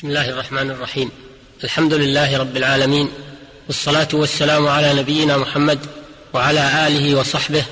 [0.00, 1.10] بسم الله الرحمن الرحيم.
[1.64, 3.10] الحمد لله رب العالمين
[3.66, 5.78] والصلاة والسلام على نبينا محمد
[6.32, 7.64] وعلى آله وصحبه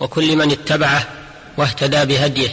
[0.00, 1.08] وكل من اتبعه
[1.56, 2.48] واهتدى بهديه.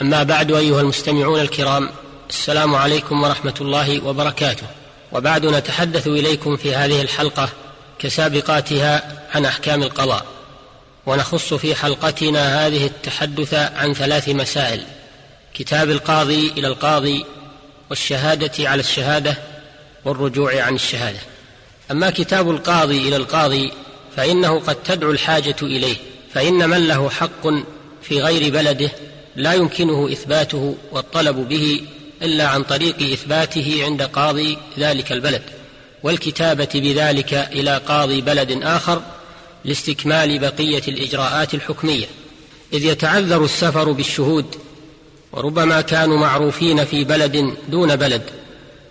[0.00, 1.88] أما بعد أيها المستمعون الكرام
[2.30, 4.66] السلام عليكم ورحمة الله وبركاته.
[5.12, 7.48] وبعد نتحدث إليكم في هذه الحلقة
[7.98, 10.26] كسابقاتها عن أحكام القضاء.
[11.06, 14.84] ونخص في حلقتنا هذه التحدث عن ثلاث مسائل
[15.54, 17.24] كتاب القاضي إلى القاضي
[17.90, 19.36] والشهادة على الشهادة
[20.04, 21.18] والرجوع عن الشهادة.
[21.90, 23.72] أما كتاب القاضي إلى القاضي
[24.16, 25.96] فإنه قد تدعو الحاجة إليه
[26.34, 27.48] فإن من له حق
[28.02, 28.90] في غير بلده
[29.36, 31.80] لا يمكنه إثباته والطلب به
[32.22, 35.42] إلا عن طريق إثباته عند قاضي ذلك البلد.
[36.02, 39.02] والكتابة بذلك إلى قاضي بلد آخر
[39.64, 42.06] لاستكمال بقية الإجراءات الحكمية.
[42.72, 44.56] إذ يتعذر السفر بالشهود
[45.36, 48.22] وربما كانوا معروفين في بلد دون بلد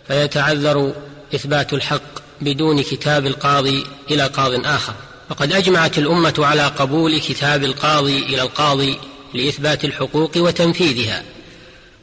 [0.07, 0.93] فيتعذر
[1.35, 2.01] إثبات الحق
[2.41, 4.93] بدون كتاب القاضي إلى قاض آخر.
[5.29, 8.97] فقد أجمعت الأمة على قبول كتاب القاضي إلى القاضي
[9.33, 11.23] لإثبات الحقوق وتنفيذها.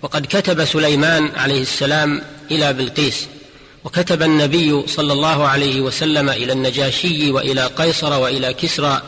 [0.03, 3.27] وقد كتب سليمان عليه السلام إلى بلقيس
[3.85, 9.03] وكتب النبي صلى الله عليه وسلم إلى النجاشي وإلى قيصر وإلى كسرى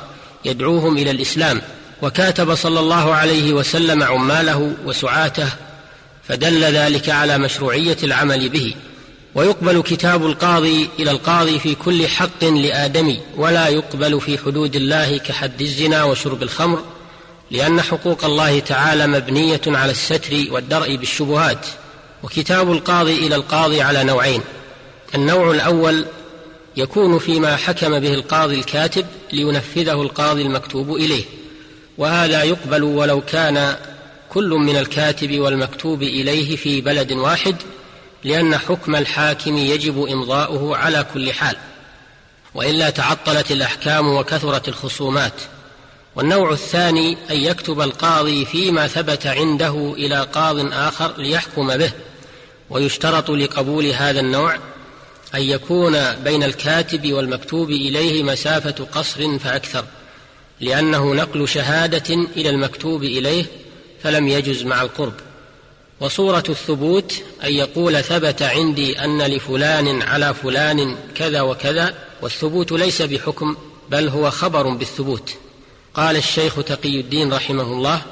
[0.45, 1.63] يدعوهم إلى الإسلام.
[2.03, 5.49] وكاتب صلى الله عليه وسلم عماله وسعاته
[6.29, 8.75] فدل ذلك على مشروعية العمل به.
[9.35, 15.61] ويقبل كتاب القاضي إلى القاضي في كل حق لادمي ولا يقبل في حدود الله كحد
[15.61, 16.83] الزنا وشرب الخمر
[17.51, 21.67] لأن حقوق الله تعالى مبنية على الستر والدرء بالشبهات.
[22.23, 24.41] وكتاب القاضي إلى القاضي على نوعين.
[25.15, 26.05] النوع الأول
[26.77, 31.25] يكون فيما حكم به القاضي الكاتب لينفذه القاضي المكتوب إليه.
[31.99, 33.77] وهذا يقبل ولو كان
[34.31, 37.57] كل من الكاتب والمكتوب إليه في بلد واحد
[38.25, 41.57] لأن حكم الحاكم يجب إمضاؤه على كل حال.
[42.55, 45.33] وإلا تعطلت الأحكام وكثرت الخصومات.
[46.17, 51.93] والنوع الثاني أن يكتب القاضي فيما ثبت عنده إلى قاض آخر ليحكم به.
[52.71, 54.55] ويشترط لقبول هذا النوع
[55.35, 59.85] أن يكون بين الكاتب والمكتوب إليه مسافة قصر فأكثر.
[60.61, 63.45] لأنه نقل شهادة إلى المكتوب إليه
[64.03, 65.15] فلم يجز مع القرب.
[66.01, 67.13] وصورة الثبوت
[67.45, 73.57] أن يقول ثبت عندي أن لفلان على فلان كذا وكذا والثبوت ليس بحكم
[73.91, 75.35] بل هو خبر بالثبوت.
[75.95, 78.03] قال الشيخ تقي الدين رحمه الله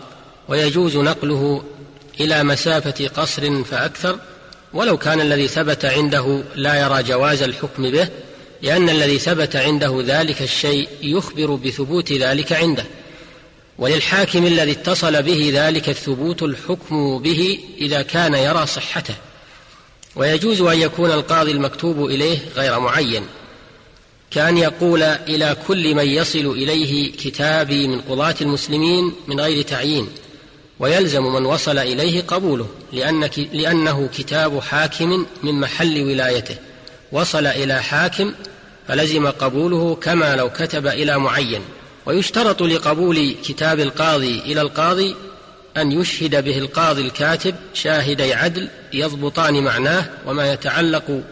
[0.48, 1.62] ويجوز نقله
[2.20, 4.18] إلى مسافة قصر فأكثر
[4.72, 8.08] ولو كان الذي ثبت عنده لا يرى جواز الحكم به
[8.62, 12.84] لأن الذي ثبت عنده ذلك الشيء يخبر بثبوت ذلك عنده
[13.78, 19.14] وللحاكم الذي اتصل به ذلك الثبوت الحكم به إذا كان يرى صحته.
[20.16, 23.22] ويجوز أن يكون القاضي المكتوب إليه غير معين
[24.30, 30.08] كأن يقول إلى كل من يصل إليه كتابي من قضاة المسلمين من غير تعيين
[30.78, 32.68] ويلزم من وصل إليه قبوله
[33.52, 36.56] لأنه كتاب حاكم من محل ولايته.
[37.12, 38.34] وصل إلى حاكم
[38.88, 41.60] فلزم قبوله كما لو كتب إلى معين.
[42.06, 45.14] ويشترط لقبول كتاب القاضي إلى القاضي
[45.76, 51.22] أن يشهد به القاضي الكاتب شاهدي عدل يضبطان معناه وما يتعلق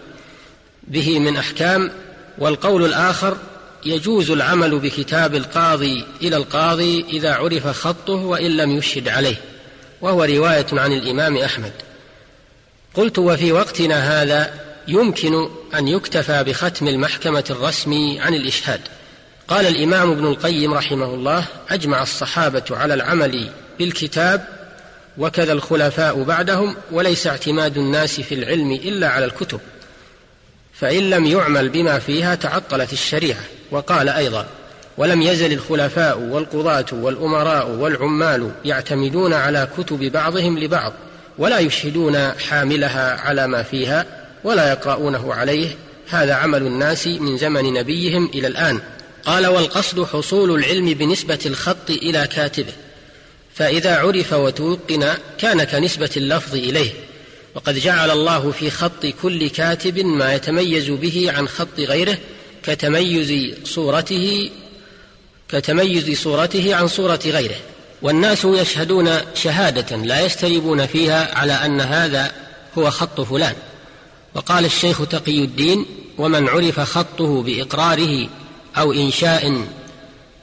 [0.89, 1.91] به من أحكام.
[2.39, 3.37] والقول الآخر
[3.85, 9.37] يجوز العمل بكتاب القاضي إلى القاضي إذا عرف خطه وإن لم يشهد عليه.
[10.01, 11.73] وهو رواية عن الإمام أحمد.
[12.95, 18.81] قلت وفي وقتنا هذا يمكن أن يكتفى بختم المحكمة الرسمي عن الإشهاد.
[19.49, 24.45] قال الإمام ابن القيم رحمه الله أجمع الصحابة على العمل بالكتاب
[25.19, 29.61] وكذا الخلفاء بعدهم وليس اعتماد الناس في العلم إلا على الكتب.
[30.75, 33.41] فإن لم يعمل بما فيها تعطلت الشريعة.
[33.71, 34.47] وقال أيضا
[34.97, 40.93] ولم يزل الخلفاء والقضاة والأمراء والعمال يعتمدون على كتب بعضهم لبعض
[41.39, 44.20] ولا يشهدون حاملها على ما فيها.
[44.45, 45.77] ولا يقرؤونه عليه.
[46.09, 48.81] هذا عمل الناس من زمن نبيهم إلى الآن.
[49.25, 52.73] قال والقصد حصول العلم بنسبة الخط إلى كاتبه.
[53.55, 56.91] فإذا عرف وتوقن كان كنسبة اللفظ إليه.
[57.55, 62.19] وقد جعل الله في خط كل كاتب ما يتميز به عن خط غيره
[62.63, 64.51] كتميز صورته
[65.49, 67.57] كتميز صورته عن صورة غيره.
[68.03, 72.33] والناس يشهدون شهادة لا يستريبون فيها على أن هذا
[72.79, 73.55] هو خط فلان.
[74.35, 75.87] وقال الشيخ تقي الدين
[76.19, 78.29] ومن عرف خطه بإقراره
[78.77, 79.65] أو إنشاء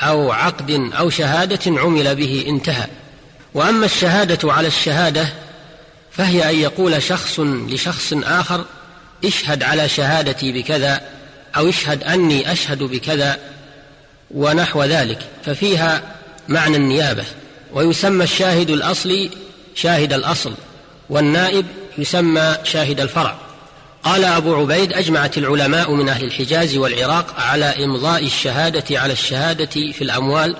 [0.01, 2.87] أو عقد أو شهادة عمل به انتهى.
[3.53, 5.27] وأما الشهادة على الشهادة
[6.11, 8.65] فهي أن يقول شخص لشخص آخر
[9.25, 11.01] اشهد على شهادتي بكذا
[11.57, 13.39] أو اشهد أني أشهد بكذا
[14.31, 15.19] ونحو ذلك.
[15.45, 16.15] ففيها
[16.47, 17.23] معنى النيابة
[17.73, 19.29] ويسمى الشاهد الأصلي
[19.75, 20.53] شاهد الأصل
[21.09, 21.65] والنائب
[21.97, 23.46] يسمى شاهد الفرع.
[24.03, 30.01] قال أبو عبيد أجمعت العلماء من أهل الحجاز والعراق على إمضاء الشهادة على الشهادة في
[30.01, 30.55] الأموال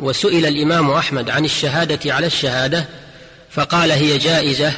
[0.00, 2.86] وسئل الإمام أحمد عن الشهادة على الشهادة
[3.50, 4.72] فقال هي جائزة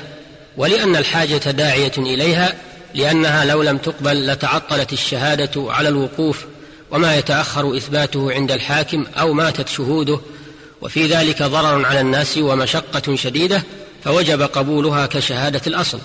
[0.57, 2.55] ولأن الحاجة داعية إليها
[2.95, 6.45] لأنها لو لم تقبل لتعطلت الشهادة على الوقوف
[6.91, 10.21] وما يتأخر إثباته عند الحاكم أو ماتت شهوده
[10.81, 13.63] وفي ذلك ضرر على الناس ومشقة شديدة
[14.05, 15.99] فوجب قبولها كشهادة الأصل.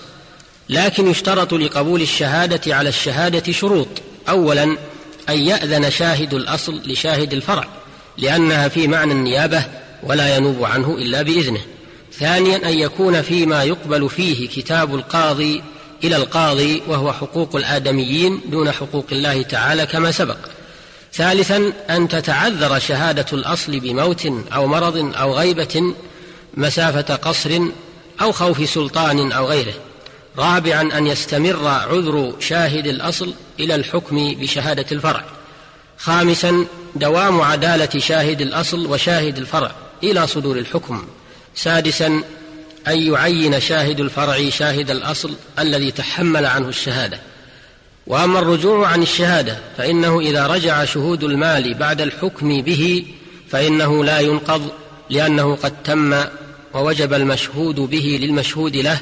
[0.68, 3.88] لكن يشترط لقبول الشهادة على الشهادة شروط.
[4.28, 4.76] اولا
[5.28, 7.68] أن يأذن شاهد الأصل لشاهد الفرع
[8.18, 9.64] لأنها في معنى النيابة
[10.02, 11.60] ولا ينوب عنه إلا بإذنه.
[12.12, 15.62] ثانيا أن يكون فيما يقبل فيه كتاب القاضي
[16.04, 20.36] إلى القاضي وهو حقوق الآدميين دون حقوق الله تعالى كما سبق.
[21.12, 25.94] ثالثا أن تتعذر شهادة الأصل بموت أو مرض أو غيبة
[26.54, 27.60] مسافة قصر
[28.22, 29.74] أو خوف سلطان أو غيره.
[30.38, 35.24] رابعا أن يستمر عذر شاهد الأصل إلى الحكم بشهادة الفرع.
[35.98, 39.72] خامسا دوام عدالة شاهد الأصل وشاهد الفرع
[40.02, 41.04] إلى صدور الحكم.
[41.54, 42.06] سادسا
[42.88, 47.20] أن يعين شاهد الفرع شاهد الأصل الذي تحمل عنه الشهادة.
[48.06, 53.04] وأما الرجوع عن الشهادة فإنه إذا رجع شهود المال بعد الحكم به
[53.50, 54.70] فإنه لا ينقض
[55.10, 56.24] لأنه قد تم
[56.74, 59.00] ووجب المشهود به للمشهود له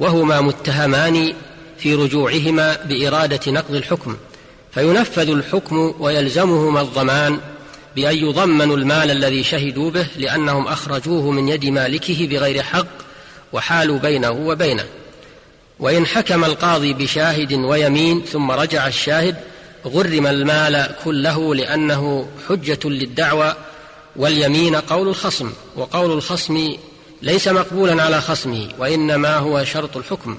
[0.00, 1.32] وهما متهمان
[1.78, 4.16] في رجوعهما بإرادة نقض الحكم
[4.72, 7.40] فينفذ الحكم ويلزمهما الضمان
[7.96, 12.86] بأن يضمنوا المال الذي شهدوا به لأنهم أخرجوه من يد مالكه بغير حق
[13.52, 14.84] وحالوا بينه وبينه.
[15.80, 19.36] وإن حكم القاضي بشاهد ويمين ثم رجع الشاهد
[19.86, 23.54] غرم المال كله لأنه حجة للدعوى
[24.16, 26.76] واليمين قول الخصم وقول الخصم
[27.22, 30.38] ليس مقبولا على خصمه وإنما هو شرط الحكم.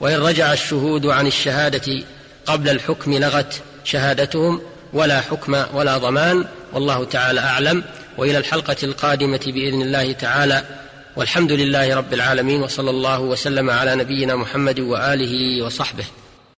[0.00, 2.04] وإن رجع الشهود عن الشهادة
[2.46, 4.60] قبل الحكم لغت شهادتهم
[4.92, 7.84] ولا حكم ولا ضمان والله تعالى أعلم.
[8.18, 10.64] وإلى الحلقة القادمة بإذن الله تعالى
[11.16, 16.04] والحمد لله رب العالمين وصلى الله وسلم على نبينا محمد وآله وصحبه.